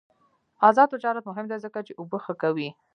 آزاد 0.67 0.87
تجارت 0.95 1.23
مهم 1.27 1.45
دی 1.51 1.57
ځکه 1.65 1.79
چې 1.87 1.91
اوبه 1.99 2.17
ښه 2.25 2.33
کوي. 2.41 2.69